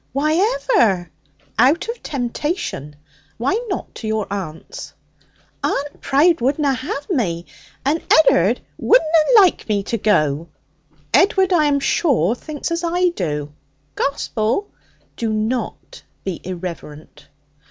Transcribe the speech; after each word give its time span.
Why 0.13 0.33
ever?' 0.57 1.11
'Out 1.59 1.87
of 1.87 2.01
temptation. 2.01 2.95
Why 3.37 3.63
not 3.69 3.93
to 3.93 4.07
your 4.07 4.25
aunt's?' 4.33 4.95
'Aunt 5.63 6.01
Prowde 6.01 6.41
wouldna 6.41 6.73
have 6.73 7.07
me. 7.11 7.45
And 7.85 8.01
Ed'ard 8.11 8.61
wouldna 8.79 9.33
like 9.39 9.69
me 9.69 9.83
to 9.83 9.99
go.' 9.99 10.49
'Edward, 11.13 11.53
I 11.53 11.65
am 11.65 11.79
sure, 11.79 12.33
thinks 12.33 12.71
as 12.71 12.83
I 12.83 13.09
do.' 13.09 13.53
'Gospel?' 13.93 14.71
'Do 15.17 15.31
not 15.31 16.01
be 16.23 16.41
irreverent.' 16.43 17.27